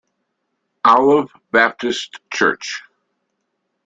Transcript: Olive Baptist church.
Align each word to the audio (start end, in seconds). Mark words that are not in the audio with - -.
Olive 0.83 1.29
Baptist 1.51 2.21
church. 2.33 2.81